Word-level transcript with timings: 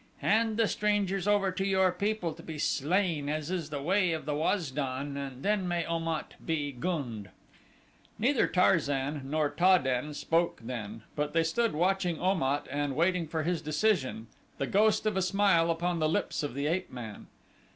Hand 0.21 0.57
the 0.57 0.67
strangers 0.67 1.27
over 1.27 1.51
to 1.51 1.63
your 1.63 1.91
people 1.91 2.33
to 2.33 2.41
be 2.41 2.57
slain 2.57 3.29
as 3.29 3.51
is 3.51 3.69
the 3.69 3.83
way 3.83 4.13
of 4.13 4.25
the 4.25 4.33
Waz 4.33 4.71
don 4.71 5.15
and 5.15 5.43
then 5.43 5.67
may 5.67 5.85
Om 5.85 6.07
at 6.07 6.43
be 6.43 6.71
gund." 6.71 7.29
Neither 8.17 8.47
Tarzan 8.47 9.21
nor 9.25 9.51
Ta 9.51 9.77
den 9.77 10.15
spoke 10.15 10.59
then, 10.63 11.03
they 11.15 11.27
but 11.27 11.45
stood 11.45 11.73
watching 11.75 12.19
Om 12.19 12.41
at 12.41 12.65
and 12.71 12.95
waiting 12.95 13.27
for 13.27 13.43
his 13.43 13.61
decision, 13.61 14.25
the 14.57 14.65
ghost 14.65 15.05
of 15.05 15.15
a 15.15 15.21
smile 15.21 15.69
upon 15.69 15.99
the 15.99 16.09
lips 16.09 16.41
of 16.41 16.55
the 16.55 16.65
ape 16.65 16.91
man. 16.91 17.27